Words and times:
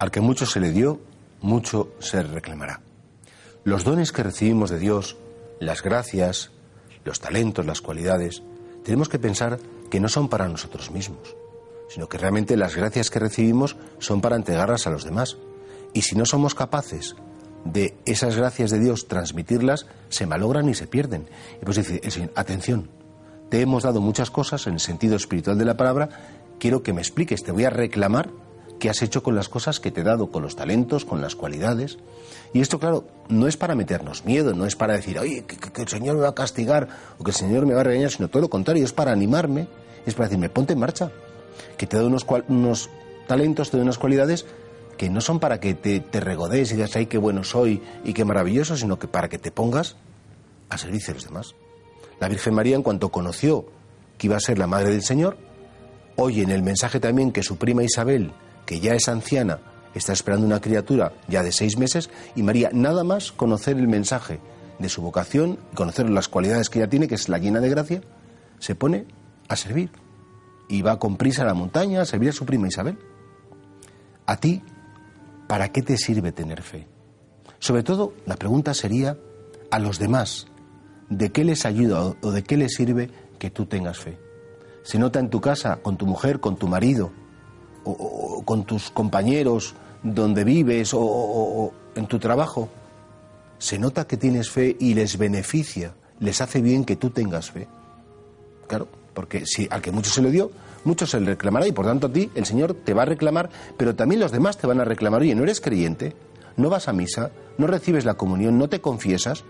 Al 0.00 0.10
que 0.10 0.22
mucho 0.22 0.46
se 0.46 0.60
le 0.60 0.72
dio, 0.72 0.98
mucho 1.42 1.92
se 1.98 2.22
reclamará. 2.22 2.80
Los 3.64 3.84
dones 3.84 4.12
que 4.12 4.22
recibimos 4.22 4.70
de 4.70 4.78
Dios, 4.78 5.18
las 5.60 5.82
gracias, 5.82 6.50
los 7.04 7.20
talentos, 7.20 7.66
las 7.66 7.82
cualidades, 7.82 8.42
tenemos 8.82 9.10
que 9.10 9.18
pensar 9.18 9.58
que 9.90 10.00
no 10.00 10.08
son 10.08 10.30
para 10.30 10.48
nosotros 10.48 10.90
mismos, 10.90 11.36
sino 11.90 12.08
que 12.08 12.16
realmente 12.16 12.56
las 12.56 12.76
gracias 12.76 13.10
que 13.10 13.18
recibimos 13.18 13.76
son 13.98 14.22
para 14.22 14.36
entregarlas 14.36 14.86
a 14.86 14.90
los 14.90 15.04
demás. 15.04 15.36
Y 15.92 16.00
si 16.00 16.16
no 16.16 16.24
somos 16.24 16.54
capaces 16.54 17.14
de 17.66 17.94
esas 18.06 18.36
gracias 18.36 18.70
de 18.70 18.78
Dios 18.78 19.06
transmitirlas, 19.06 19.84
se 20.08 20.26
malogran 20.26 20.66
y 20.70 20.74
se 20.74 20.86
pierden. 20.86 21.28
Y 21.60 21.64
pues 21.66 21.76
dice 21.76 22.30
atención, 22.34 22.88
te 23.50 23.60
hemos 23.60 23.82
dado 23.82 24.00
muchas 24.00 24.30
cosas 24.30 24.66
en 24.66 24.74
el 24.74 24.80
sentido 24.80 25.16
espiritual 25.16 25.58
de 25.58 25.66
la 25.66 25.76
palabra, 25.76 26.08
quiero 26.58 26.82
que 26.82 26.94
me 26.94 27.02
expliques, 27.02 27.42
te 27.42 27.52
voy 27.52 27.66
a 27.66 27.70
reclamar 27.70 28.30
qué 28.80 28.90
has 28.90 29.02
hecho 29.02 29.22
con 29.22 29.36
las 29.36 29.48
cosas 29.48 29.78
que 29.78 29.92
te 29.92 30.00
he 30.00 30.04
dado, 30.04 30.32
con 30.32 30.42
los 30.42 30.56
talentos, 30.56 31.04
con 31.04 31.20
las 31.20 31.36
cualidades. 31.36 31.98
Y 32.52 32.60
esto, 32.60 32.80
claro, 32.80 33.04
no 33.28 33.46
es 33.46 33.56
para 33.56 33.76
meternos 33.76 34.24
miedo, 34.24 34.54
no 34.54 34.66
es 34.66 34.74
para 34.74 34.94
decir, 34.94 35.18
oye, 35.20 35.44
que, 35.44 35.82
el 35.82 35.88
Señor 35.88 36.16
me 36.16 36.22
va 36.22 36.30
a 36.30 36.34
castigar 36.34 36.88
o 37.18 37.22
que 37.22 37.30
el 37.30 37.36
Señor 37.36 37.66
me 37.66 37.74
va 37.74 37.82
a 37.82 37.84
regañar, 37.84 38.10
sino 38.10 38.28
todo 38.28 38.42
lo 38.42 38.50
contrario, 38.50 38.84
es 38.84 38.92
para 38.92 39.12
animarme, 39.12 39.68
es 40.04 40.14
para 40.14 40.28
decirme, 40.28 40.48
ponte 40.48 40.72
en 40.72 40.80
marcha, 40.80 41.12
que 41.76 41.86
te 41.86 41.96
doy 41.96 42.06
unos, 42.06 42.26
unos 42.48 42.90
talentos, 43.28 43.70
te 43.70 43.76
doy 43.76 43.84
unas 43.84 43.98
cualidades 43.98 44.46
que 44.96 45.08
no 45.08 45.20
son 45.20 45.38
para 45.38 45.60
que 45.60 45.74
te, 45.74 46.00
te 46.00 46.20
regodees 46.20 46.72
y 46.72 46.74
digas, 46.74 46.96
ay, 46.96 47.06
qué 47.06 47.18
bueno 47.18 47.44
soy 47.44 47.80
y 48.02 48.12
qué 48.12 48.24
maravilloso, 48.24 48.76
sino 48.76 48.98
que 48.98 49.06
para 49.06 49.28
que 49.28 49.38
te 49.38 49.52
pongas 49.52 49.96
a 50.68 50.78
servicio 50.78 51.12
de 51.12 51.20
los 51.20 51.24
demás. 51.24 51.54
La 52.18 52.28
Virgen 52.28 52.54
María, 52.54 52.76
en 52.76 52.82
cuanto 52.82 53.10
conoció 53.10 53.66
que 54.18 54.26
iba 54.26 54.36
a 54.36 54.40
ser 54.40 54.58
la 54.58 54.66
madre 54.66 54.90
del 54.90 55.02
Señor, 55.02 55.38
oye 56.16 56.42
en 56.42 56.50
el 56.50 56.62
mensaje 56.62 57.00
también 57.00 57.32
que 57.32 57.42
su 57.42 57.56
prima 57.56 57.82
Isabel 57.82 58.32
que 58.70 58.78
ya 58.78 58.94
es 58.94 59.08
anciana, 59.08 59.58
está 59.96 60.12
esperando 60.12 60.46
una 60.46 60.60
criatura 60.60 61.12
ya 61.26 61.42
de 61.42 61.50
seis 61.50 61.76
meses, 61.76 62.08
y 62.36 62.44
María, 62.44 62.70
nada 62.72 63.02
más 63.02 63.32
conocer 63.32 63.76
el 63.76 63.88
mensaje 63.88 64.38
de 64.78 64.88
su 64.88 65.02
vocación, 65.02 65.58
conocer 65.74 66.08
las 66.08 66.28
cualidades 66.28 66.70
que 66.70 66.78
ella 66.78 66.88
tiene, 66.88 67.08
que 67.08 67.16
es 67.16 67.28
la 67.28 67.38
llena 67.38 67.58
de 67.58 67.68
gracia, 67.68 68.00
se 68.60 68.76
pone 68.76 69.06
a 69.48 69.56
servir. 69.56 69.90
Y 70.68 70.82
va 70.82 71.00
con 71.00 71.16
prisa 71.16 71.42
a 71.42 71.46
la 71.46 71.54
montaña 71.54 72.00
a 72.00 72.04
servir 72.04 72.28
a 72.28 72.32
su 72.32 72.46
prima 72.46 72.68
Isabel. 72.68 72.96
A 74.24 74.36
ti, 74.36 74.62
¿para 75.48 75.72
qué 75.72 75.82
te 75.82 75.96
sirve 75.96 76.30
tener 76.30 76.62
fe? 76.62 76.86
Sobre 77.58 77.82
todo, 77.82 78.14
la 78.24 78.36
pregunta 78.36 78.72
sería 78.72 79.18
a 79.72 79.80
los 79.80 79.98
demás, 79.98 80.46
¿de 81.08 81.32
qué 81.32 81.42
les 81.42 81.66
ayuda 81.66 82.14
o 82.22 82.30
de 82.30 82.44
qué 82.44 82.56
les 82.56 82.74
sirve 82.74 83.10
que 83.40 83.50
tú 83.50 83.66
tengas 83.66 83.98
fe? 83.98 84.16
Se 84.84 84.96
nota 84.96 85.18
en 85.18 85.28
tu 85.28 85.40
casa, 85.40 85.80
con 85.82 85.96
tu 85.96 86.06
mujer, 86.06 86.38
con 86.38 86.54
tu 86.54 86.68
marido, 86.68 87.10
o, 87.84 88.42
con 88.44 88.64
tus 88.64 88.90
compañeros 88.90 89.74
donde 90.02 90.44
vives 90.44 90.92
o, 90.94 91.72
en 91.94 92.06
tu 92.06 92.18
trabajo, 92.18 92.68
se 93.58 93.78
nota 93.78 94.06
que 94.06 94.16
tienes 94.16 94.50
fe 94.50 94.76
y 94.78 94.94
les 94.94 95.18
beneficia, 95.18 95.94
les 96.18 96.40
hace 96.40 96.62
bien 96.62 96.84
que 96.84 96.96
tú 96.96 97.10
tengas 97.10 97.50
fe. 97.50 97.68
Claro, 98.66 98.88
porque 99.12 99.44
si 99.44 99.66
al 99.70 99.82
que 99.82 99.92
mucho 99.92 100.10
se 100.10 100.22
le 100.22 100.30
dio, 100.30 100.50
mucho 100.84 101.06
se 101.06 101.20
le 101.20 101.26
reclamará 101.26 101.66
y 101.66 101.72
por 101.72 101.84
tanto 101.84 102.06
a 102.06 102.12
ti 102.12 102.30
el 102.34 102.46
Señor 102.46 102.74
te 102.74 102.94
va 102.94 103.02
a 103.02 103.06
reclamar, 103.06 103.50
pero 103.76 103.94
también 103.94 104.20
los 104.20 104.32
demás 104.32 104.56
te 104.56 104.66
van 104.66 104.80
a 104.80 104.84
reclamar, 104.84 105.22
oye, 105.22 105.34
no 105.34 105.42
eres 105.42 105.60
creyente, 105.60 106.14
no 106.56 106.70
vas 106.70 106.88
a 106.88 106.92
misa, 106.92 107.30
no 107.58 107.66
recibes 107.66 108.04
la 108.04 108.14
comunión, 108.14 108.58
no 108.58 108.68
te 108.68 108.80
confiesas, 108.80 109.44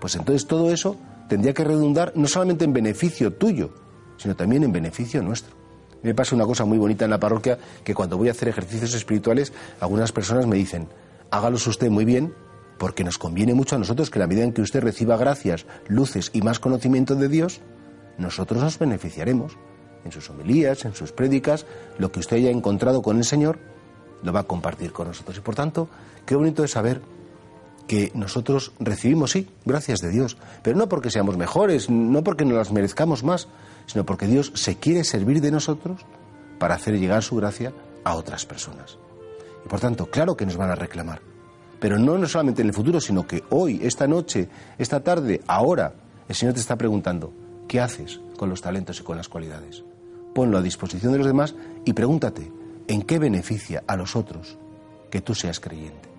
pues 0.00 0.14
entonces 0.14 0.46
todo 0.46 0.70
eso 0.70 0.96
tendría 1.28 1.54
que 1.54 1.64
redundar 1.64 2.12
no 2.14 2.28
solamente 2.28 2.64
en 2.64 2.72
beneficio 2.72 3.32
tuyo, 3.32 3.70
sino 4.16 4.36
también 4.36 4.62
en 4.62 4.72
beneficio 4.72 5.22
nuestro. 5.22 5.65
Me 6.02 6.14
pasa 6.14 6.34
una 6.34 6.44
cosa 6.44 6.64
muy 6.64 6.78
bonita 6.78 7.04
en 7.04 7.10
la 7.10 7.20
parroquia 7.20 7.58
que 7.84 7.94
cuando 7.94 8.16
voy 8.16 8.28
a 8.28 8.32
hacer 8.32 8.48
ejercicios 8.48 8.94
espirituales, 8.94 9.52
algunas 9.80 10.12
personas 10.12 10.46
me 10.46 10.56
dicen, 10.56 10.88
hágalos 11.30 11.66
usted 11.66 11.90
muy 11.90 12.04
bien, 12.04 12.34
porque 12.78 13.04
nos 13.04 13.18
conviene 13.18 13.54
mucho 13.54 13.76
a 13.76 13.78
nosotros 13.78 14.10
que 14.10 14.18
la 14.18 14.26
medida 14.26 14.44
en 14.44 14.52
que 14.52 14.62
usted 14.62 14.82
reciba 14.82 15.16
gracias, 15.16 15.66
luces 15.88 16.30
y 16.32 16.42
más 16.42 16.58
conocimiento 16.58 17.14
de 17.14 17.28
Dios, 17.28 17.60
nosotros 18.18 18.62
nos 18.62 18.78
beneficiaremos. 18.78 19.56
En 20.04 20.12
sus 20.12 20.30
homilías, 20.30 20.84
en 20.84 20.94
sus 20.94 21.10
prédicas, 21.10 21.66
lo 21.98 22.12
que 22.12 22.20
usted 22.20 22.36
haya 22.36 22.50
encontrado 22.50 23.02
con 23.02 23.16
el 23.16 23.24
Señor, 23.24 23.58
lo 24.22 24.32
va 24.32 24.40
a 24.40 24.44
compartir 24.44 24.92
con 24.92 25.08
nosotros. 25.08 25.36
Y 25.36 25.40
por 25.40 25.54
tanto, 25.54 25.88
qué 26.24 26.36
bonito 26.36 26.62
es 26.62 26.70
saber 26.70 27.00
que 27.86 28.10
nosotros 28.14 28.72
recibimos, 28.80 29.30
sí, 29.30 29.48
gracias 29.64 30.00
de 30.00 30.10
Dios, 30.10 30.36
pero 30.62 30.76
no 30.76 30.88
porque 30.88 31.10
seamos 31.10 31.36
mejores, 31.36 31.88
no 31.88 32.24
porque 32.24 32.44
nos 32.44 32.56
las 32.56 32.72
merezcamos 32.72 33.22
más, 33.22 33.48
sino 33.86 34.04
porque 34.04 34.26
Dios 34.26 34.52
se 34.54 34.76
quiere 34.76 35.04
servir 35.04 35.40
de 35.40 35.50
nosotros 35.50 36.04
para 36.58 36.74
hacer 36.74 36.98
llegar 36.98 37.22
su 37.22 37.36
gracia 37.36 37.72
a 38.04 38.14
otras 38.14 38.44
personas. 38.44 38.98
Y 39.64 39.68
por 39.68 39.80
tanto, 39.80 40.06
claro 40.06 40.36
que 40.36 40.46
nos 40.46 40.56
van 40.56 40.70
a 40.70 40.74
reclamar, 40.74 41.20
pero 41.80 41.98
no, 41.98 42.18
no 42.18 42.26
solamente 42.26 42.62
en 42.62 42.68
el 42.68 42.74
futuro, 42.74 43.00
sino 43.00 43.26
que 43.26 43.44
hoy, 43.50 43.80
esta 43.82 44.06
noche, 44.06 44.48
esta 44.78 45.00
tarde, 45.00 45.42
ahora, 45.46 45.94
el 46.28 46.34
Señor 46.34 46.54
te 46.54 46.60
está 46.60 46.76
preguntando, 46.76 47.32
¿qué 47.68 47.80
haces 47.80 48.20
con 48.36 48.48
los 48.48 48.62
talentos 48.62 49.00
y 49.00 49.02
con 49.04 49.16
las 49.16 49.28
cualidades? 49.28 49.84
Ponlo 50.34 50.58
a 50.58 50.62
disposición 50.62 51.12
de 51.12 51.18
los 51.18 51.26
demás 51.26 51.54
y 51.84 51.92
pregúntate, 51.92 52.50
¿en 52.88 53.02
qué 53.02 53.18
beneficia 53.18 53.84
a 53.86 53.96
los 53.96 54.16
otros 54.16 54.58
que 55.10 55.20
tú 55.20 55.34
seas 55.34 55.60
creyente? 55.60 56.15